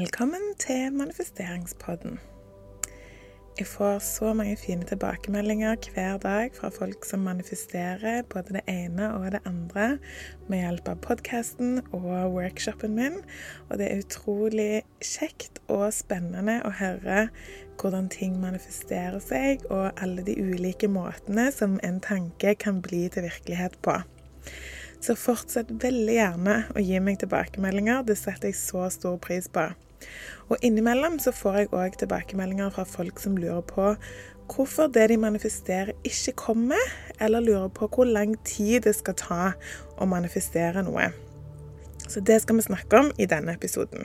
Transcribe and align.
Velkommen 0.00 0.54
til 0.56 0.94
manifesteringspodden. 0.96 2.14
Jeg 3.58 3.66
får 3.68 3.98
så 3.98 4.30
mange 4.32 4.56
fine 4.56 4.86
tilbakemeldinger 4.88 5.76
hver 5.92 6.16
dag 6.22 6.54
fra 6.56 6.70
folk 6.72 7.04
som 7.04 7.26
manifesterer 7.26 8.22
både 8.32 8.54
det 8.54 8.62
ene 8.70 9.10
og 9.12 9.26
det 9.34 9.42
andre 9.50 9.98
med 10.48 10.62
hjelp 10.62 10.88
av 10.88 11.02
podkasten 11.04 11.82
og 11.90 12.32
workshopen 12.32 12.94
min. 12.96 13.18
Og 13.68 13.76
det 13.82 13.90
er 13.90 14.00
utrolig 14.00 14.70
kjekt 15.04 15.60
og 15.66 15.90
spennende 15.92 16.62
å 16.64 16.72
høre 16.80 17.26
hvordan 17.82 18.08
ting 18.14 18.40
manifesterer 18.40 19.20
seg, 19.20 19.68
og 19.68 20.00
alle 20.00 20.24
de 20.24 20.38
ulike 20.40 20.88
måtene 20.88 21.50
som 21.52 21.76
en 21.84 22.00
tanke 22.00 22.56
kan 22.56 22.80
bli 22.80 23.04
til 23.12 23.28
virkelighet 23.28 23.76
på. 23.84 23.98
Så 25.04 25.18
fortsett 25.18 25.76
veldig 25.84 26.18
gjerne 26.22 26.58
å 26.72 26.88
gi 26.88 27.04
meg 27.04 27.20
tilbakemeldinger. 27.20 28.06
Det 28.08 28.16
setter 28.16 28.48
jeg 28.48 28.60
så 28.64 28.88
stor 28.96 29.20
pris 29.20 29.52
på. 29.52 29.68
Og 30.50 30.58
innimellom 30.66 31.18
så 31.22 31.32
får 31.34 31.58
jeg 31.58 31.72
òg 31.76 31.98
tilbakemeldinger 32.00 32.72
fra 32.74 32.86
folk 32.88 33.20
som 33.22 33.38
lurer 33.38 33.62
på 33.66 33.94
hvorfor 34.50 34.90
det 34.90 35.08
de 35.12 35.16
manifesterer, 35.20 35.92
ikke 36.04 36.32
kommer, 36.36 36.94
eller 37.20 37.40
lurer 37.40 37.68
på 37.68 37.86
hvor 37.86 38.08
lang 38.08 38.34
tid 38.44 38.80
det 38.86 38.96
skal 38.98 39.14
ta 39.14 39.42
å 40.00 40.08
manifestere 40.10 40.82
noe. 40.82 41.12
Så 42.10 42.20
det 42.20 42.40
skal 42.42 42.58
vi 42.58 42.66
snakke 42.66 43.04
om 43.04 43.12
i 43.18 43.28
denne 43.30 43.54
episoden. 43.54 44.02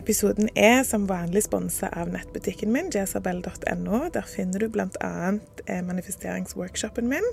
Episoden 0.00 0.48
er 0.56 0.82
som 0.88 1.04
vanlig 1.04 1.42
sponsa 1.44 1.90
av 1.92 2.08
nettbutikken 2.08 2.72
min, 2.72 2.88
jezabel.no. 2.94 3.98
Der 4.14 4.24
finner 4.24 4.62
du 4.62 4.70
bl.a. 4.72 5.10
Eh, 5.66 5.82
manifesteringsworkshopen 5.84 7.10
min, 7.10 7.26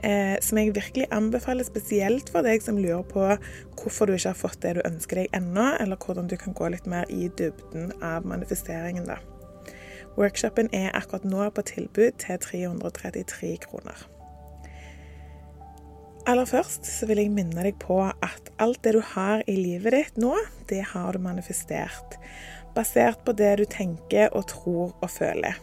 eh, 0.00 0.38
som 0.40 0.58
jeg 0.58 0.72
virkelig 0.74 1.10
anbefaler 1.12 1.68
spesielt 1.68 2.32
for 2.32 2.48
deg 2.48 2.64
som 2.64 2.80
lurer 2.80 3.04
på 3.10 3.26
hvorfor 3.76 4.08
du 4.08 4.14
ikke 4.16 4.32
har 4.32 4.40
fått 4.40 4.62
det 4.64 4.78
du 4.78 4.82
ønsker 4.88 5.20
deg 5.20 5.36
ennå, 5.36 5.68
eller 5.84 6.00
hvordan 6.00 6.32
du 6.32 6.38
kan 6.40 6.56
gå 6.56 6.72
litt 6.72 6.88
mer 6.88 7.04
i 7.12 7.28
dybden 7.28 7.92
av 8.00 8.24
manifesteringen. 8.24 9.04
da. 9.12 9.20
Workshopen 10.16 10.72
er 10.72 10.96
akkurat 10.96 11.28
nå 11.28 11.44
på 11.52 11.68
tilbud 11.74 12.16
til 12.24 12.40
333 12.40 13.56
kroner. 13.68 14.08
Aller 16.22 16.46
først 16.46 16.86
så 16.86 17.08
vil 17.10 17.18
jeg 17.18 17.32
minne 17.34 17.64
deg 17.66 17.80
på 17.82 17.96
at 18.06 18.52
alt 18.62 18.78
det 18.84 18.92
du 18.94 19.00
har 19.02 19.40
i 19.50 19.56
livet 19.58 19.94
ditt 19.96 20.20
nå, 20.22 20.36
det 20.70 20.84
har 20.92 21.16
du 21.16 21.18
manifestert. 21.18 22.14
Basert 22.76 23.24
på 23.26 23.34
det 23.34 23.56
du 23.58 23.64
tenker 23.66 24.30
og 24.30 24.46
tror 24.52 24.92
og 24.92 25.10
føler. 25.10 25.58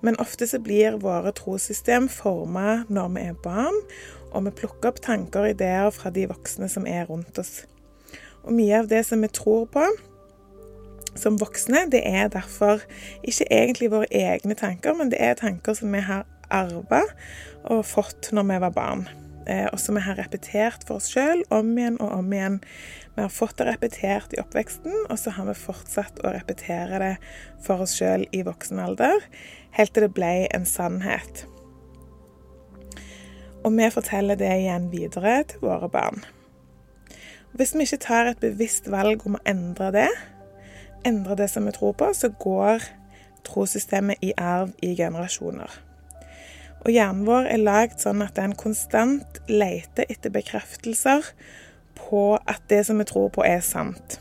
Men 0.00 0.16
ofte 0.22 0.48
så 0.48 0.60
blir 0.64 0.96
våre 1.02 1.34
trossystem 1.36 2.08
forma 2.08 2.86
når 2.88 3.12
vi 3.12 3.26
er 3.28 3.36
barn, 3.44 3.76
og 4.32 4.48
vi 4.48 4.54
plukker 4.62 4.94
opp 4.94 5.02
tanker 5.04 5.44
og 5.44 5.52
ideer 5.52 5.92
fra 5.92 6.14
de 6.16 6.24
voksne 6.32 6.70
som 6.72 6.88
er 6.88 7.04
rundt 7.10 7.36
oss. 7.36 7.66
Og 8.46 8.56
mye 8.56 8.80
av 8.80 8.88
det 8.88 9.04
som 9.04 9.20
vi 9.20 9.28
tror 9.28 9.68
på 9.68 9.84
som 11.18 11.36
voksne, 11.36 11.90
det 11.92 12.06
er 12.08 12.32
derfor 12.32 12.80
ikke 13.20 13.50
egentlig 13.52 13.92
våre 13.92 14.08
egne 14.08 14.56
tanker, 14.56 14.96
men 14.96 15.12
det 15.12 15.20
er 15.20 15.36
tanker 15.36 15.76
som 15.76 15.92
vi 15.92 16.00
har 16.08 16.24
arva 16.48 17.04
og 17.68 17.84
fått 17.84 18.32
når 18.32 18.54
vi 18.54 18.62
var 18.64 18.78
barn. 18.80 19.08
Eh, 19.48 19.66
og 19.72 19.80
som 19.80 19.96
vi 19.96 20.04
har 20.04 20.18
repetert 20.20 20.84
for 20.84 21.00
oss 21.00 21.08
sjøl 21.08 21.40
om 21.54 21.70
igjen 21.78 21.96
og 22.04 22.12
om 22.18 22.32
igjen. 22.36 22.58
Vi 23.16 23.24
har 23.24 23.32
fått 23.32 23.56
det 23.58 23.68
repetert 23.70 24.34
i 24.36 24.40
oppveksten, 24.42 24.92
og 25.08 25.16
så 25.18 25.32
har 25.38 25.48
vi 25.48 25.56
fortsatt 25.56 26.20
å 26.20 26.32
repetere 26.34 27.00
det 27.00 27.14
for 27.64 27.84
oss 27.86 27.96
sjøl 27.96 28.26
i 28.36 28.44
voksen 28.46 28.82
alder, 28.84 29.24
helt 29.78 29.94
til 29.96 30.04
det 30.04 30.12
ble 30.16 30.32
en 30.52 30.68
sannhet. 30.68 31.46
Og 33.64 33.72
vi 33.74 33.88
forteller 33.90 34.38
det 34.38 34.52
igjen 34.60 34.92
videre 34.92 35.40
til 35.48 35.64
våre 35.64 35.88
barn. 35.90 36.22
Hvis 37.56 37.72
vi 37.74 37.88
ikke 37.88 38.04
tar 38.04 38.28
et 38.28 38.44
bevisst 38.44 38.86
valg 38.92 39.24
om 39.26 39.40
å 39.40 39.44
endre 39.48 39.90
det, 39.96 40.08
endre 41.08 41.40
det 41.40 41.48
som 41.50 41.64
vi 41.66 41.72
tror 41.74 41.96
på, 41.96 42.12
så 42.14 42.28
går 42.36 42.84
trossystemet 43.48 44.20
i 44.22 44.34
arv 44.36 44.76
i 44.84 44.92
generasjoner. 44.94 45.87
Og 46.84 46.90
hjernen 46.94 47.26
vår 47.26 47.48
er 47.50 47.62
lagd 47.62 48.00
sånn 48.02 48.22
at 48.24 48.36
den 48.38 48.54
konstant 48.58 49.40
leter 49.50 50.06
etter 50.08 50.32
bekreftelser 50.34 51.32
på 51.98 52.38
at 52.46 52.62
det 52.70 52.84
som 52.86 53.00
vi 53.02 53.08
tror 53.08 53.32
på, 53.34 53.44
er 53.44 53.62
sant. 53.64 54.20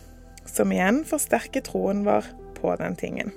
Som 0.50 0.74
igjen 0.74 1.04
forsterker 1.08 1.66
troen 1.66 2.06
vår 2.08 2.26
på 2.58 2.74
den 2.82 2.98
tingen. 2.98 3.34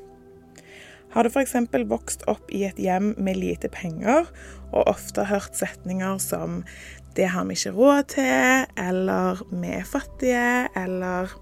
Har 1.10 1.26
du 1.26 1.32
f.eks. 1.32 1.56
vokst 1.90 2.22
opp 2.30 2.52
i 2.54 2.62
et 2.68 2.78
hjem 2.78 3.12
med 3.18 3.38
lite 3.40 3.68
penger, 3.72 4.28
og 4.70 4.90
ofte 4.92 5.26
hørt 5.26 5.58
setninger 5.58 6.18
som 6.22 6.64
'det 7.16 7.26
har 7.34 7.44
vi 7.44 7.58
ikke 7.58 7.74
råd 7.74 8.02
til', 8.14 8.66
eller 8.78 9.42
'vi 9.50 9.68
er 9.68 9.84
fattige', 9.84 10.68
eller 10.76 11.34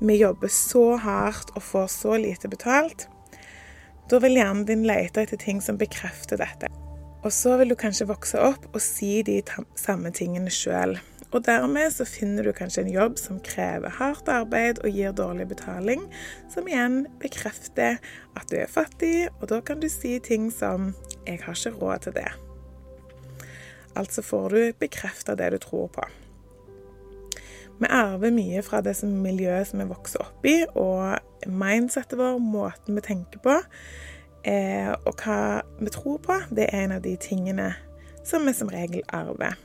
'vi 0.00 0.16
jobber 0.16 0.48
så 0.48 0.96
hardt 0.96 1.50
og 1.54 1.62
får 1.62 1.86
så 1.86 2.16
lite 2.18 2.48
betalt', 2.48 3.08
da 4.10 4.20
vil 4.20 4.36
hjernen 4.36 4.66
din 4.68 4.84
lete 4.86 5.24
etter 5.24 5.40
ting 5.40 5.62
som 5.64 5.78
bekrefter 5.80 6.40
dette. 6.40 6.68
Og 7.24 7.32
så 7.32 7.56
vil 7.56 7.72
du 7.72 7.76
kanskje 7.80 8.08
vokse 8.10 8.40
opp 8.40 8.66
og 8.74 8.82
si 8.84 9.22
de 9.24 9.38
samme 9.80 10.12
tingene 10.12 10.52
sjøl. 10.52 10.98
Og 11.34 11.42
dermed 11.46 11.90
så 11.90 12.04
finner 12.06 12.46
du 12.46 12.52
kanskje 12.54 12.84
en 12.84 12.92
jobb 12.92 13.16
som 13.18 13.40
krever 13.42 13.90
hardt 13.96 14.28
arbeid 14.30 14.78
og 14.84 14.94
gir 14.94 15.14
dårlig 15.16 15.48
betaling, 15.50 16.04
som 16.52 16.68
igjen 16.70 17.06
bekrefter 17.22 17.98
at 18.38 18.50
du 18.52 18.60
er 18.60 18.70
fattig, 18.70 19.30
og 19.40 19.48
da 19.50 19.58
kan 19.64 19.82
du 19.82 19.88
si 19.88 20.18
ting 20.20 20.52
som 20.52 20.94
'jeg 21.26 21.42
har 21.42 21.54
ikke 21.54 21.78
råd 21.80 21.98
til 21.98 22.12
det'. 22.12 22.38
Altså 23.96 24.22
får 24.22 24.48
du 24.48 24.72
bekrefta 24.78 25.34
det 25.34 25.52
du 25.52 25.58
tror 25.58 25.88
på. 25.88 26.02
Vi 27.80 27.90
arver 27.90 28.30
mye 28.34 28.62
fra 28.62 28.80
det 28.84 28.94
som 28.98 29.10
miljøet 29.24 29.68
som 29.68 29.82
vi 29.82 29.88
vokser 29.90 30.22
opp 30.22 30.46
i, 30.46 30.60
og 30.78 31.48
mindsettet 31.50 32.18
vår, 32.20 32.38
måten 32.38 32.94
vi 32.94 33.02
tenker 33.04 33.42
på, 33.42 33.56
eh, 34.46 34.92
og 34.94 35.24
hva 35.24 35.38
vi 35.80 35.90
tror 35.92 36.20
på, 36.22 36.38
det 36.54 36.68
er 36.68 36.84
en 36.84 36.96
av 36.98 37.02
de 37.04 37.16
tingene 37.20 37.72
som 38.24 38.46
vi 38.46 38.54
som 38.56 38.70
regel 38.72 39.02
arver. 39.12 39.58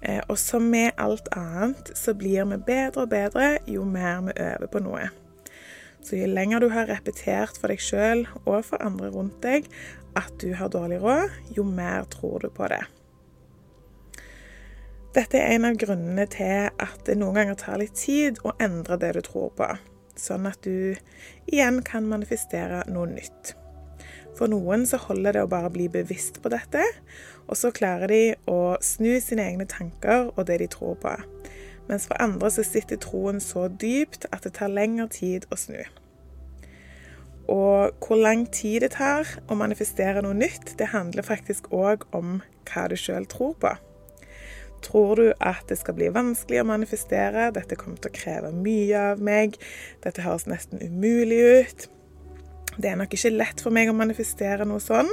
Eh, 0.00 0.20
og 0.28 0.38
som 0.38 0.68
med 0.70 0.92
alt 1.00 1.28
annet, 1.36 1.92
så 1.96 2.14
blir 2.16 2.44
vi 2.52 2.60
bedre 2.68 3.04
og 3.04 3.10
bedre 3.12 3.50
jo 3.68 3.84
mer 3.84 4.22
vi 4.28 4.36
øver 4.36 4.70
på 4.72 4.84
noe. 4.84 5.08
Så 6.04 6.16
jo 6.16 6.28
lenger 6.28 6.60
du 6.60 6.70
har 6.72 6.88
repetert 6.88 7.58
for 7.60 7.72
deg 7.72 7.82
sjøl 7.84 8.24
og 8.46 8.62
for 8.64 8.80
andre 8.80 9.10
rundt 9.12 9.42
deg 9.44 9.68
at 10.16 10.32
du 10.40 10.54
har 10.56 10.72
dårlig 10.72 11.00
råd, 11.02 11.36
jo 11.56 11.64
mer 11.64 12.08
tror 12.10 12.40
du 12.40 12.48
på 12.52 12.68
det. 12.72 12.82
Dette 15.10 15.40
er 15.42 15.56
en 15.56 15.64
av 15.66 15.74
grunnene 15.74 16.22
til 16.30 16.68
at 16.78 17.00
det 17.08 17.16
noen 17.18 17.34
ganger 17.34 17.56
tar 17.58 17.80
litt 17.80 17.96
tid 17.98 18.36
å 18.46 18.52
endre 18.62 18.94
det 19.02 19.08
du 19.16 19.24
tror 19.26 19.48
på, 19.58 19.66
sånn 20.14 20.46
at 20.46 20.60
du 20.62 20.94
igjen 21.50 21.80
kan 21.82 22.06
manifestere 22.06 22.84
noe 22.86 23.08
nytt. 23.10 23.56
For 24.38 24.46
noen 24.52 24.86
så 24.86 25.00
holder 25.02 25.34
det 25.34 25.42
å 25.42 25.50
bare 25.50 25.72
bli 25.74 25.88
bevisst 25.90 26.38
på 26.44 26.52
dette, 26.54 26.84
og 27.50 27.58
så 27.58 27.72
klarer 27.74 28.14
de 28.14 28.20
å 28.46 28.78
snu 28.78 29.16
sine 29.18 29.48
egne 29.50 29.66
tanker 29.66 30.30
og 30.30 30.46
det 30.46 30.60
de 30.62 30.70
tror 30.70 30.94
på. 31.02 31.16
Mens 31.90 32.06
for 32.06 32.22
andre 32.22 32.52
så 32.54 32.62
sitter 32.62 33.02
troen 33.02 33.42
så 33.42 33.66
dypt 33.66 34.28
at 34.30 34.46
det 34.46 34.54
tar 34.60 34.70
lengre 34.70 35.10
tid 35.10 35.50
å 35.50 35.58
snu. 35.58 35.82
Og 37.50 37.98
hvor 37.98 38.14
lang 38.14 38.46
tid 38.46 38.86
det 38.86 38.94
tar 38.94 39.26
å 39.50 39.58
manifestere 39.58 40.22
noe 40.22 40.38
nytt, 40.38 40.76
det 40.78 40.92
handler 40.94 41.26
faktisk 41.26 41.72
òg 41.74 42.06
om 42.14 42.44
hva 42.70 42.86
du 42.86 42.94
sjøl 42.94 43.26
tror 43.26 43.58
på. 43.58 43.74
Tror 44.84 45.16
du 45.16 45.26
at 45.44 45.66
det 45.68 45.76
skal 45.80 45.96
bli 45.98 46.08
vanskelig 46.14 46.62
å 46.62 46.68
manifestere? 46.70 47.50
Dette 47.54 47.78
kommer 47.78 48.00
til 48.00 48.12
å 48.12 48.16
kreve 48.16 48.52
mye 48.54 49.06
av 49.12 49.22
meg. 49.22 49.58
Dette 50.04 50.24
høres 50.24 50.48
nesten 50.48 50.80
umulig 50.80 51.40
ut. 51.60 51.88
Det 52.80 52.92
er 52.92 53.00
nok 53.00 53.14
ikke 53.14 53.34
lett 53.34 53.60
for 53.60 53.74
meg 53.74 53.90
å 53.90 53.96
manifestere 53.96 54.66
noe 54.68 54.80
sånn. 54.82 55.10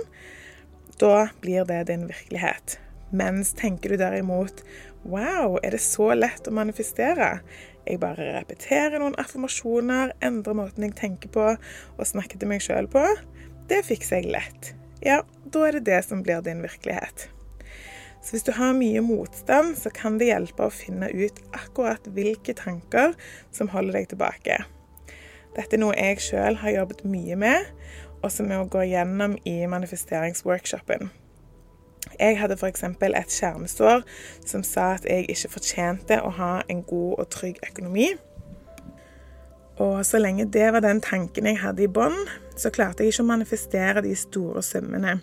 Da 1.02 1.28
blir 1.44 1.68
det 1.68 1.84
din 1.92 2.08
virkelighet. 2.10 2.78
Mens 3.12 3.54
tenker 3.56 3.94
du 3.94 4.02
derimot 4.02 4.64
Wow, 5.08 5.56
er 5.64 5.72
det 5.72 5.80
så 5.80 6.10
lett 6.18 6.48
å 6.50 6.52
manifestere? 6.52 7.38
Jeg 7.88 8.02
bare 8.02 8.34
repeterer 8.36 9.00
noen 9.00 9.16
affirmasjoner, 9.22 10.12
endrer 10.20 10.58
måten 10.58 10.84
jeg 10.84 10.98
tenker 11.00 11.32
på 11.32 11.46
og 11.54 12.10
snakker 12.10 12.42
til 12.42 12.52
meg 12.52 12.66
sjøl 12.66 12.90
på. 12.92 13.06
Det 13.72 13.86
fikser 13.88 14.20
jeg 14.20 14.34
lett. 14.36 14.74
Ja, 15.06 15.22
da 15.48 15.64
er 15.68 15.78
det 15.78 15.88
det 15.88 16.02
som 16.10 16.26
blir 16.26 16.44
din 16.44 16.66
virkelighet. 16.66 17.30
Så 18.28 18.34
hvis 18.36 18.44
du 18.44 18.52
har 18.58 18.74
mye 18.76 19.00
motstand, 19.00 19.78
så 19.80 19.88
kan 19.96 20.18
det 20.20 20.28
hjelpe 20.28 20.66
å 20.66 20.74
finne 20.74 21.08
ut 21.16 21.38
akkurat 21.56 22.10
hvilke 22.12 22.52
tanker 22.60 23.14
som 23.56 23.70
holder 23.72 24.02
deg 24.02 24.10
tilbake. 24.12 24.58
Dette 25.56 25.78
er 25.78 25.80
noe 25.80 25.96
jeg 25.96 26.20
sjøl 26.26 26.60
har 26.60 26.74
jobbet 26.76 27.06
mye 27.08 27.38
med, 27.40 27.70
og 28.20 28.34
som 28.34 28.50
vi 28.52 28.58
går 28.74 28.90
gjennom 28.90 29.38
i 29.48 29.62
manifesteringsworkshopen. 29.72 31.08
Jeg 32.20 32.36
hadde 32.42 32.58
f.eks. 32.60 32.84
et 32.84 33.32
skjermsår 33.32 34.04
som 34.44 34.68
sa 34.68 34.90
at 34.98 35.08
jeg 35.08 35.30
ikke 35.32 35.54
fortjente 35.56 36.20
å 36.20 36.34
ha 36.36 36.52
en 36.68 36.84
god 36.84 37.24
og 37.24 37.32
trygg 37.32 37.64
økonomi. 37.70 38.10
Og 39.80 40.04
så 40.04 40.20
lenge 40.20 40.50
det 40.52 40.68
var 40.76 40.84
den 40.84 41.00
tanken 41.00 41.48
jeg 41.48 41.62
hadde 41.64 41.88
i 41.88 41.88
bånn, 41.88 42.20
så 42.60 42.76
klarte 42.76 43.08
jeg 43.08 43.16
ikke 43.16 43.24
å 43.24 43.32
manifestere 43.32 44.04
de 44.04 44.16
store 44.20 44.68
summene. 44.68 45.22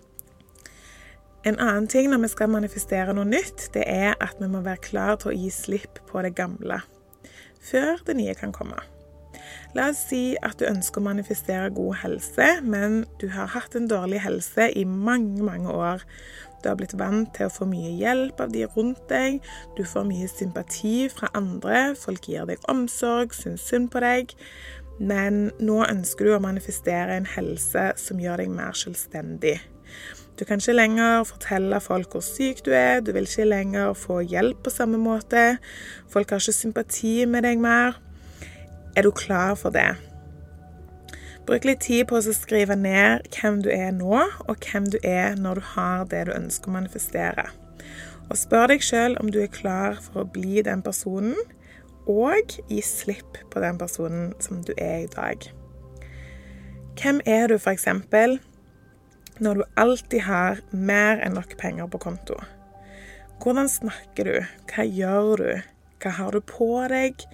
En 1.44 1.58
annen 1.60 1.86
ting 1.92 2.08
når 2.08 2.22
vi 2.22 2.28
skal 2.32 2.48
manifestere 2.48 3.12
noe 3.12 3.28
nytt, 3.28 3.66
det 3.74 3.84
er 3.90 4.14
at 4.24 4.38
vi 4.40 4.48
må 4.48 4.62
være 4.64 4.80
klar 4.86 5.18
til 5.20 5.32
å 5.32 5.36
gi 5.36 5.50
slipp 5.52 6.00
på 6.08 6.22
det 6.24 6.34
gamle. 6.38 6.80
før 7.64 7.96
det 8.06 8.16
nye 8.16 8.34
kan 8.36 8.52
komme. 8.52 8.76
La 9.74 9.88
oss 9.88 10.02
si 10.10 10.36
at 10.44 10.58
du 10.60 10.66
ønsker 10.68 11.00
å 11.00 11.06
manifestere 11.06 11.70
god 11.72 11.96
helse, 12.02 12.48
men 12.62 13.06
du 13.20 13.30
har 13.32 13.48
hatt 13.54 13.74
en 13.74 13.88
dårlig 13.88 14.20
helse 14.20 14.68
i 14.76 14.84
mange, 14.84 15.42
mange 15.42 15.72
år. 15.72 16.04
Du 16.62 16.68
har 16.68 16.76
blitt 16.76 16.92
vant 17.00 17.32
til 17.36 17.48
å 17.48 17.52
få 17.52 17.64
mye 17.68 17.94
hjelp 17.96 18.40
av 18.40 18.52
de 18.52 18.66
rundt 18.76 19.00
deg, 19.08 19.40
du 19.76 19.84
får 19.88 20.04
mye 20.08 20.28
sympati 20.28 21.08
fra 21.12 21.32
andre, 21.34 21.94
folk 21.96 22.28
gir 22.28 22.44
deg 22.48 22.68
omsorg, 22.68 23.32
syns 23.32 23.64
synd 23.64 23.90
på 23.92 24.04
deg. 24.04 24.36
Men 25.00 25.48
nå 25.58 25.80
ønsker 25.88 26.28
du 26.28 26.36
å 26.36 26.44
manifestere 26.44 27.16
en 27.16 27.32
helse 27.34 27.90
som 28.00 28.20
gjør 28.20 28.44
deg 28.44 28.52
mer 28.52 28.76
selvstendig. 28.78 29.56
Du 30.38 30.44
kan 30.44 30.58
ikke 30.58 30.74
lenger 30.74 31.22
fortelle 31.28 31.78
folk 31.80 32.16
hvor 32.16 32.22
syk 32.26 32.64
du 32.66 32.72
er, 32.74 32.98
du 33.00 33.12
vil 33.14 33.28
ikke 33.28 33.46
lenger 33.46 33.92
få 33.94 34.18
hjelp 34.26 34.64
på 34.64 34.72
samme 34.74 34.98
måte. 34.98 35.58
Folk 36.10 36.30
har 36.30 36.42
ikke 36.42 36.56
sympati 36.56 37.14
med 37.30 37.46
deg 37.46 37.62
mer. 37.62 38.00
Er 38.96 39.06
du 39.06 39.12
klar 39.14 39.54
for 39.54 39.74
det? 39.74 39.92
Bruk 41.46 41.66
litt 41.68 41.82
tid 41.84 42.06
på 42.08 42.18
å 42.18 42.34
skrive 42.34 42.74
ned 42.78 43.26
hvem 43.36 43.60
du 43.62 43.68
er 43.70 43.90
nå, 43.92 44.16
og 44.48 44.64
hvem 44.64 44.86
du 44.90 44.96
er 45.04 45.36
når 45.36 45.60
du 45.60 45.66
har 45.74 46.06
det 46.08 46.22
du 46.26 46.32
ønsker 46.34 46.70
å 46.70 46.76
manifestere. 46.78 47.44
Og 48.30 48.38
spør 48.40 48.72
deg 48.72 48.82
sjøl 48.82 49.18
om 49.20 49.28
du 49.30 49.42
er 49.42 49.52
klar 49.52 50.00
for 50.00 50.22
å 50.22 50.30
bli 50.34 50.64
den 50.64 50.82
personen, 50.82 51.36
og 52.08 52.56
gi 52.68 52.80
slipp 52.84 53.38
på 53.52 53.60
den 53.60 53.78
personen 53.80 54.32
som 54.42 54.64
du 54.64 54.72
er 54.78 55.04
i 55.04 55.12
dag. 55.12 55.44
Hvem 57.00 57.20
er 57.28 57.48
du 57.52 57.58
f.eks. 57.58 57.86
når 59.42 59.54
du 59.54 59.64
alltid 59.80 60.20
har 60.28 60.60
mer 60.70 61.18
enn 61.24 61.34
nok 61.34 61.56
penger 61.58 61.88
på 61.90 62.00
konto? 62.02 62.36
Hvordan 63.42 63.68
snakker 63.68 64.28
du? 64.28 64.36
Hva 64.70 64.84
gjør 64.86 65.42
du? 65.42 65.50
Hva 66.02 66.12
har 66.18 66.36
du 66.36 66.44
på 66.44 66.68
deg? 66.92 67.24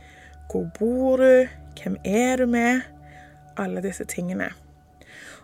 Hvor 0.51 0.67
bor 0.79 1.21
du? 1.21 1.47
Hvem 1.81 1.99
er 2.05 2.41
du 2.41 2.47
med? 2.51 2.83
Alle 3.61 3.83
disse 3.85 4.07
tingene. 4.09 4.51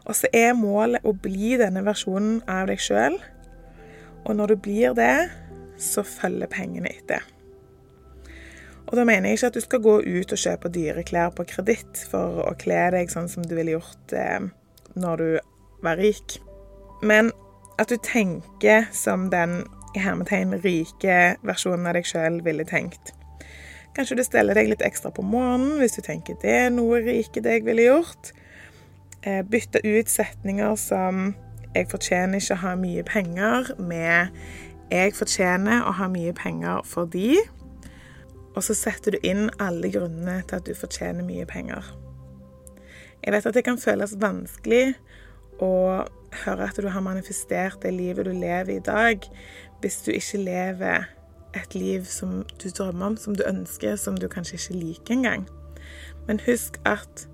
Og 0.07 0.17
så 0.17 0.31
er 0.33 0.57
målet 0.57 1.05
å 1.05 1.13
bli 1.13 1.57
denne 1.61 1.83
versjonen 1.87 2.41
av 2.49 2.71
deg 2.71 2.81
sjøl. 2.83 3.19
Og 4.25 4.37
når 4.39 4.55
du 4.55 4.63
blir 4.65 4.95
det, 4.97 5.29
så 5.79 6.07
følger 6.07 6.51
pengene 6.51 6.91
etter. 6.91 7.25
Og 8.87 8.95
da 8.99 9.05
mener 9.07 9.29
jeg 9.29 9.41
ikke 9.41 9.51
at 9.51 9.59
du 9.59 9.65
skal 9.65 9.83
gå 9.83 9.97
ut 10.07 10.33
og 10.33 10.41
kjøpe 10.41 10.71
dyre 10.73 11.05
klær 11.07 11.33
på 11.35 11.47
kreditt 11.51 12.05
for 12.11 12.43
å 12.47 12.55
kle 12.59 12.85
deg 12.95 13.11
sånn 13.11 13.29
som 13.31 13.45
du 13.47 13.57
ville 13.59 13.75
gjort 13.75 14.15
eh, 14.15 14.47
når 14.95 15.23
du 15.23 15.31
var 15.83 15.99
rik. 15.99 16.39
Men 17.03 17.33
at 17.79 17.91
du 17.93 17.97
tenker 18.01 18.87
som 18.93 19.31
den 19.31 19.65
i 19.97 20.01
hermetegn 20.01 20.57
rike 20.65 21.37
versjonen 21.47 21.89
av 21.89 21.97
deg 21.97 22.09
sjøl 22.09 22.41
ville 22.45 22.65
tenkt. 22.69 23.13
Kanskje 23.97 24.19
du 24.19 24.25
steller 24.27 24.57
deg 24.57 24.69
litt 24.69 24.85
ekstra 24.85 25.13
på 25.15 25.25
morgenen 25.25 25.79
hvis 25.81 25.97
du 25.97 26.03
tenker 26.05 26.37
det 26.43 26.53
er 26.67 26.73
noe 26.73 27.01
rike 27.05 27.41
deg 27.45 27.65
ville 27.65 27.89
gjort. 27.89 28.33
Eh, 29.25 29.43
bytte 29.43 29.81
ut 29.85 30.09
setninger 30.09 30.77
som 30.77 31.35
'jeg 31.75 31.89
fortjener 31.89 32.41
ikke 32.41 32.55
å 32.55 32.65
ha 32.65 32.75
mye 32.77 33.03
penger' 33.03 33.81
med 33.81 34.29
'jeg 34.91 35.15
fortjener 35.15 35.83
å 35.83 35.93
ha 35.93 36.09
mye 36.09 36.33
penger 36.33 36.83
fordi' 36.85 37.37
Og 38.57 38.63
så 38.63 38.75
setter 38.75 39.11
du 39.11 39.19
inn 39.23 39.51
alle 39.61 39.91
grunnene 39.93 40.43
til 40.49 40.57
at 40.57 40.67
du 40.67 40.75
fortjener 40.75 41.25
mye 41.25 41.45
penger. 41.45 41.85
Jeg 43.25 43.33
vet 43.33 43.47
at 43.47 43.55
det 43.55 43.65
kan 43.65 43.79
føles 43.79 44.17
vanskelig 44.21 44.95
å 45.61 46.07
høre 46.45 46.69
at 46.69 46.79
du 46.83 46.89
har 46.93 47.05
manifestert 47.05 47.81
det 47.83 47.95
livet 47.95 48.27
du 48.27 48.33
lever 48.33 48.77
i 48.77 48.85
dag, 48.85 49.23
hvis 49.81 50.03
du 50.07 50.11
ikke 50.15 50.43
lever 50.45 51.07
et 51.57 51.75
liv 51.75 52.05
som 52.05 52.43
du 52.63 52.69
drømmer 52.69 53.07
om, 53.07 53.17
som 53.17 53.37
du 53.37 53.45
ønsker, 53.47 53.97
som 53.97 54.19
du 54.19 54.29
kanskje 54.29 54.59
ikke 54.59 54.81
liker 54.81 55.15
engang. 55.15 55.47
Men 56.27 56.41
husk 56.47 56.81
at 56.85 57.29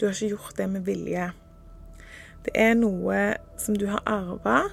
du 0.00 0.06
har 0.06 0.14
ikke 0.14 0.36
gjort 0.36 0.56
det 0.58 0.68
med 0.70 0.86
vilje. 0.86 1.30
Det 2.44 2.52
er 2.54 2.76
noe 2.78 3.34
som 3.58 3.76
du 3.76 3.88
har 3.90 4.04
arva 4.06 4.66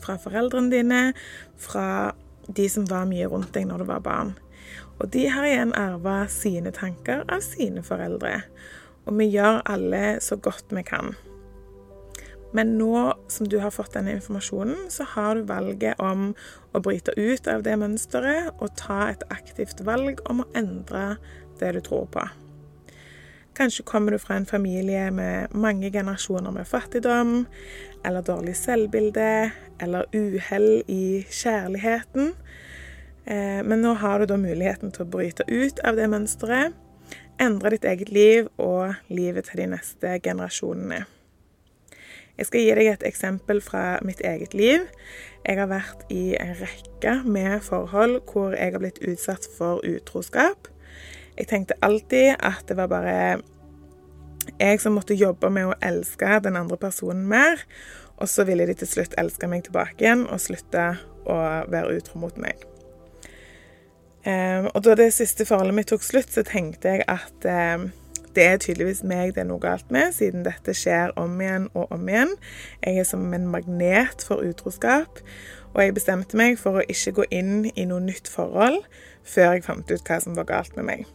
fra 0.00 0.16
foreldrene 0.20 0.72
dine, 0.72 1.00
fra 1.56 2.12
de 2.48 2.68
som 2.68 2.88
var 2.90 3.08
mye 3.08 3.28
rundt 3.30 3.52
deg 3.54 3.68
når 3.68 3.82
du 3.82 3.90
var 3.90 4.04
barn. 4.04 4.34
Og 5.00 5.08
de 5.14 5.26
har 5.32 5.46
igjen 5.48 5.72
arva 5.78 6.24
sine 6.28 6.72
tanker 6.76 7.24
av 7.32 7.40
sine 7.44 7.82
foreldre. 7.84 8.42
Og 9.08 9.16
vi 9.16 9.30
gjør 9.32 9.62
alle 9.64 10.18
så 10.20 10.36
godt 10.36 10.74
vi 10.76 10.84
kan. 10.84 11.14
Men 12.52 12.74
nå 12.78 13.14
som 13.30 13.48
du 13.48 13.58
har 13.62 13.70
fått 13.70 13.94
denne 13.94 14.16
informasjonen, 14.18 14.88
så 14.90 15.06
har 15.14 15.38
du 15.38 15.46
valget 15.46 16.00
om 16.02 16.32
å 16.74 16.82
bryte 16.82 17.14
ut 17.16 17.46
av 17.50 17.62
det 17.66 17.76
mønsteret 17.78 18.58
og 18.58 18.74
ta 18.78 19.04
et 19.12 19.22
aktivt 19.30 19.82
valg 19.86 20.22
om 20.30 20.42
å 20.42 20.48
endre 20.58 21.14
det 21.60 21.74
du 21.76 21.80
tror 21.86 22.08
på. 22.10 22.24
Kanskje 23.54 23.84
kommer 23.84 24.14
du 24.14 24.18
fra 24.18 24.38
en 24.38 24.46
familie 24.46 25.10
med 25.10 25.54
mange 25.54 25.90
generasjoner 25.92 26.54
med 26.54 26.68
fattigdom, 26.68 27.44
eller 28.04 28.22
dårlig 28.24 28.54
selvbilde, 28.56 29.50
eller 29.82 30.06
uhell 30.14 30.82
i 30.88 31.26
kjærligheten. 31.28 32.32
Eh, 33.24 33.60
men 33.62 33.82
nå 33.82 33.94
har 34.00 34.18
du 34.18 34.30
da 34.30 34.38
muligheten 34.40 34.94
til 34.94 35.04
å 35.04 35.10
bryte 35.12 35.44
ut 35.46 35.82
av 35.84 35.98
det 35.98 36.08
mønsteret, 36.08 36.74
endre 37.40 37.74
ditt 37.74 37.86
eget 37.88 38.12
liv 38.14 38.48
og 38.56 38.96
livet 39.12 39.50
til 39.50 39.64
de 39.64 39.70
neste 39.74 40.18
generasjonene. 40.24 41.04
Jeg 42.40 42.48
skal 42.48 42.62
gi 42.64 42.74
deg 42.78 42.86
et 42.88 43.02
eksempel 43.04 43.58
fra 43.60 43.98
mitt 44.00 44.22
eget 44.24 44.54
liv. 44.56 44.86
Jeg 45.44 45.58
har 45.60 45.68
vært 45.68 46.06
i 46.08 46.32
en 46.40 46.54
rekke 46.56 47.18
med 47.28 47.60
forhold 47.66 48.22
hvor 48.32 48.56
jeg 48.56 48.72
har 48.72 48.80
blitt 48.80 49.00
utsatt 49.04 49.44
for 49.58 49.84
utroskap. 49.84 50.70
Jeg 51.36 51.50
tenkte 51.52 51.76
alltid 51.84 52.38
at 52.40 52.64
det 52.68 52.78
var 52.80 52.88
bare 52.88 53.18
jeg 54.56 54.80
som 54.80 54.96
måtte 54.96 55.16
jobbe 55.16 55.50
med 55.52 55.68
å 55.68 55.76
elske 55.84 56.40
den 56.40 56.56
andre 56.56 56.80
personen 56.80 57.28
mer, 57.28 57.60
og 58.16 58.28
så 58.28 58.44
ville 58.48 58.64
de 58.68 58.78
til 58.80 58.88
slutt 58.88 59.16
elske 59.20 59.48
meg 59.48 59.66
tilbake 59.68 60.00
igjen 60.00 60.24
og 60.24 60.40
slutte 60.40 60.94
å 61.28 61.36
være 61.68 62.00
utro 62.00 62.24
mot 62.24 62.40
meg. 62.40 62.64
Um, 64.24 64.68
og 64.72 64.80
da 64.84 64.96
det 64.96 65.12
siste 65.16 65.46
forholdet 65.48 65.76
mitt 65.76 65.92
tok 65.92 66.04
slutt, 66.04 66.32
så 66.32 66.44
tenkte 66.44 66.96
jeg 66.96 67.04
at 67.08 67.48
um, 67.76 67.90
det 68.36 68.44
er 68.46 68.58
tydeligvis 68.62 69.02
meg 69.06 69.34
det 69.34 69.42
er 69.42 69.48
noe 69.48 69.62
galt 69.62 69.88
med, 69.90 70.12
siden 70.14 70.44
dette 70.46 70.74
skjer 70.76 71.14
om 71.18 71.32
igjen 71.42 71.68
og 71.74 71.90
om 71.94 72.08
igjen. 72.08 72.36
Jeg 72.84 73.02
er 73.02 73.08
som 73.08 73.24
en 73.34 73.48
magnet 73.50 74.22
for 74.26 74.44
utroskap, 74.46 75.22
og 75.74 75.80
jeg 75.82 75.96
bestemte 75.96 76.38
meg 76.38 76.58
for 76.60 76.78
å 76.78 76.86
ikke 76.86 77.16
gå 77.20 77.26
inn 77.34 77.70
i 77.74 77.86
noe 77.90 78.02
nytt 78.04 78.30
forhold 78.30 78.82
før 79.26 79.56
jeg 79.56 79.66
fant 79.66 79.90
ut 79.90 80.06
hva 80.06 80.20
som 80.22 80.38
var 80.38 80.48
galt 80.48 80.76
med 80.78 80.86
meg. 80.86 81.08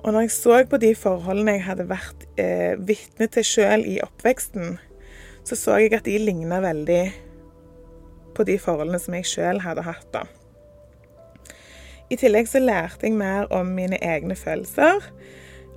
Og 0.00 0.14
når 0.14 0.26
jeg 0.26 0.32
så 0.32 0.60
på 0.64 0.80
de 0.80 0.94
forholdene 0.96 1.58
jeg 1.58 1.66
hadde 1.66 1.88
vært 1.90 2.24
eh, 2.40 2.76
vitne 2.80 3.28
til 3.32 3.44
sjøl 3.44 3.84
i 3.84 3.98
oppveksten, 4.04 4.78
så 5.44 5.56
så 5.56 5.76
jeg 5.80 5.92
at 5.96 6.08
de 6.08 6.16
ligna 6.20 6.60
veldig 6.64 7.02
på 8.36 8.46
de 8.48 8.56
forholdene 8.60 9.00
som 9.02 9.16
jeg 9.18 9.28
sjøl 9.28 9.60
hadde 9.64 9.84
hatt. 9.84 10.08
da. 10.14 10.24
I 12.10 12.16
tillegg 12.18 12.48
så 12.48 12.62
lærte 12.62 13.06
jeg 13.06 13.14
mer 13.14 13.46
om 13.54 13.68
mine 13.76 14.00
egne 14.02 14.36
følelser, 14.36 15.04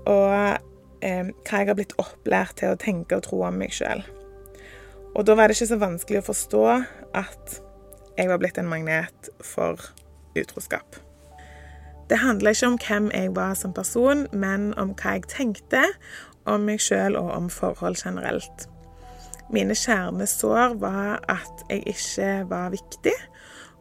og 0.09 0.59
eh, 1.03 1.29
hva 1.45 1.61
jeg 1.61 1.69
har 1.69 1.77
blitt 1.77 1.95
opplært 2.01 2.57
til 2.61 2.73
å 2.73 2.79
tenke 2.79 3.17
og 3.17 3.25
tro 3.27 3.43
om 3.47 3.57
meg 3.59 3.73
sjøl. 3.75 4.03
Og 5.13 5.27
da 5.27 5.35
var 5.37 5.47
det 5.47 5.57
ikke 5.57 5.69
så 5.73 5.79
vanskelig 5.81 6.23
å 6.23 6.29
forstå 6.31 6.63
at 7.19 7.57
jeg 8.17 8.29
var 8.29 8.39
blitt 8.41 8.59
en 8.61 8.69
magnet 8.69 9.29
for 9.45 9.81
utroskap. 10.37 10.97
Det 12.09 12.19
handla 12.21 12.53
ikke 12.53 12.67
om 12.67 12.77
hvem 12.81 13.09
jeg 13.13 13.33
var 13.35 13.53
som 13.57 13.73
person, 13.73 14.27
men 14.33 14.71
om 14.81 14.93
hva 14.99 15.15
jeg 15.17 15.29
tenkte 15.31 15.85
om 16.49 16.65
meg 16.67 16.81
sjøl 16.83 17.15
og 17.17 17.31
om 17.31 17.49
forhold 17.53 18.01
generelt. 18.01 18.67
Mine 19.53 19.75
kjernesår 19.77 20.75
var 20.81 21.21
at 21.31 21.63
jeg 21.69 21.83
ikke 21.93 22.31
var 22.49 22.73
viktig, 22.73 23.15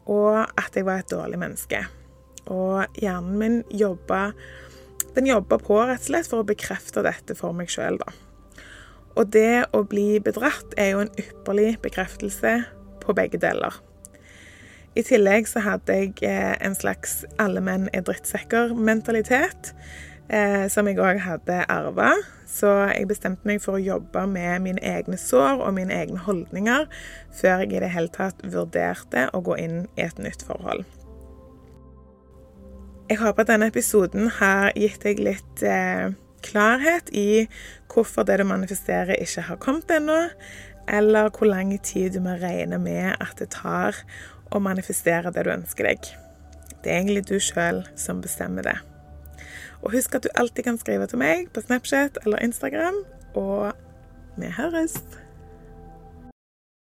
og 0.05 0.43
at 0.59 0.75
jeg 0.75 0.85
var 0.85 1.01
et 1.01 1.11
dårlig 1.11 1.39
menneske. 1.39 1.83
Og 2.51 2.83
hjernen 2.99 3.39
min 3.39 3.59
jobba 3.71 4.31
den 5.15 5.29
jobber 5.29 5.61
på 5.61 5.79
rett 5.83 6.01
og 6.01 6.09
slett 6.09 6.29
for 6.29 6.43
å 6.43 6.47
bekrefte 6.47 7.03
dette 7.05 7.35
for 7.37 7.55
meg 7.55 7.71
sjøl, 7.71 7.99
da. 8.01 8.13
Og 9.13 9.29
det 9.33 9.65
å 9.77 9.83
bli 9.85 10.17
bedratt 10.23 10.73
er 10.79 10.93
jo 10.93 11.03
en 11.03 11.13
ypperlig 11.21 11.75
bekreftelse 11.83 12.53
på 13.03 13.15
begge 13.17 13.37
deler. 13.41 13.75
I 14.93 15.01
tillegg 15.05 15.47
så 15.49 15.63
hadde 15.65 15.95
jeg 15.97 16.17
eh, 16.25 16.53
en 16.61 16.75
slags 16.77 17.23
'alle 17.41 17.61
menn 17.65 17.89
er 17.93 18.05
drittsekker'-mentalitet, 18.05 19.73
eh, 20.29 20.67
som 20.69 20.87
jeg 20.87 21.01
òg 21.01 21.21
hadde 21.25 21.63
arva. 21.65 22.13
Så 22.45 22.69
jeg 22.93 23.09
bestemte 23.09 23.49
meg 23.49 23.61
for 23.61 23.79
å 23.79 23.81
jobbe 23.81 24.27
med 24.29 24.61
mine 24.61 24.81
egne 24.85 25.17
sår 25.17 25.65
og 25.65 25.73
mine 25.73 25.93
egne 25.93 26.21
holdninger 26.21 26.85
før 27.33 27.63
jeg 27.63 27.73
i 27.73 27.81
det 27.81 27.93
hele 27.95 28.13
tatt 28.13 28.45
vurderte 28.45 29.29
å 29.33 29.41
gå 29.41 29.57
inn 29.57 29.87
i 29.97 30.05
et 30.05 30.21
nytt 30.21 30.45
forhold. 30.45 30.85
Jeg 33.13 33.19
håper 33.21 33.43
at 33.43 33.49
denne 33.51 33.67
episoden 33.69 34.29
har 34.39 34.71
gitt 34.73 35.03
deg 35.05 35.19
litt 35.21 35.61
eh, 35.69 36.15
klarhet 36.41 37.11
i 37.13 37.43
hvorfor 37.93 38.25
det 38.25 38.39
du 38.41 38.43
manifesterer, 38.49 39.19
ikke 39.21 39.43
har 39.51 39.59
kommet 39.61 39.91
ennå, 39.93 40.15
eller 40.89 41.29
hvor 41.29 41.45
lang 41.45 41.75
tid 41.85 42.15
du 42.15 42.23
må 42.25 42.33
regne 42.41 42.79
med 42.81 43.11
at 43.21 43.37
det 43.37 43.51
tar 43.53 43.99
å 44.49 44.63
manifestere 44.65 45.29
det 45.29 45.45
du 45.45 45.53
ønsker 45.53 45.91
deg. 45.91 46.09
Det 46.81 46.89
er 46.89 47.03
egentlig 47.03 47.27
du 47.29 47.37
sjøl 47.37 47.83
som 47.93 48.23
bestemmer 48.23 48.65
det. 48.65 48.79
Og 49.85 49.93
husk 49.93 50.17
at 50.17 50.25
du 50.25 50.33
alltid 50.33 50.71
kan 50.71 50.81
skrive 50.81 51.05
til 51.11 51.21
meg 51.21 51.53
på 51.53 51.61
Snapchat 51.61 52.17
eller 52.25 52.41
Instagram, 52.41 53.03
og 53.37 53.77
vi 54.41 54.49
høres! 54.57 54.97